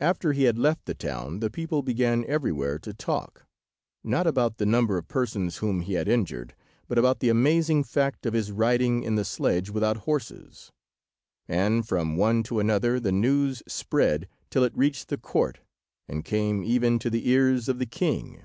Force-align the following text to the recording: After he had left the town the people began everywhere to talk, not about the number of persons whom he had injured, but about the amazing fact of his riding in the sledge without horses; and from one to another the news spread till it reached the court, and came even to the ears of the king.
After 0.00 0.34
he 0.34 0.42
had 0.42 0.58
left 0.58 0.84
the 0.84 0.92
town 0.92 1.40
the 1.40 1.48
people 1.48 1.80
began 1.80 2.26
everywhere 2.26 2.78
to 2.80 2.92
talk, 2.92 3.46
not 4.04 4.26
about 4.26 4.58
the 4.58 4.66
number 4.66 4.98
of 4.98 5.08
persons 5.08 5.56
whom 5.64 5.80
he 5.80 5.94
had 5.94 6.08
injured, 6.08 6.54
but 6.86 6.98
about 6.98 7.20
the 7.20 7.30
amazing 7.30 7.82
fact 7.84 8.26
of 8.26 8.34
his 8.34 8.52
riding 8.52 9.02
in 9.02 9.14
the 9.14 9.24
sledge 9.24 9.70
without 9.70 9.96
horses; 10.04 10.72
and 11.48 11.88
from 11.88 12.18
one 12.18 12.42
to 12.42 12.60
another 12.60 13.00
the 13.00 13.12
news 13.12 13.62
spread 13.66 14.28
till 14.50 14.62
it 14.62 14.76
reached 14.76 15.08
the 15.08 15.16
court, 15.16 15.60
and 16.06 16.26
came 16.26 16.62
even 16.62 16.98
to 16.98 17.08
the 17.08 17.26
ears 17.30 17.66
of 17.66 17.78
the 17.78 17.86
king. 17.86 18.42